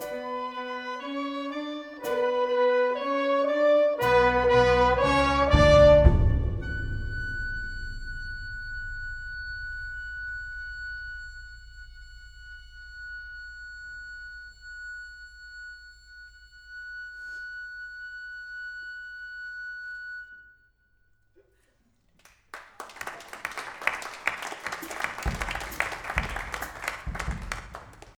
Bye. 0.00 0.31